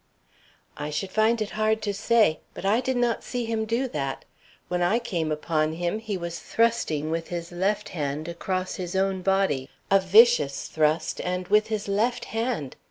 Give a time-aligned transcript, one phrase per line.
[0.77, 2.39] "I should find it hard to say.
[2.55, 4.25] But I did not see him do that.
[4.67, 9.21] When I came upon him, he was thrusting with his left hand across his own
[9.21, 12.77] body a vicious thrust and with his left hand.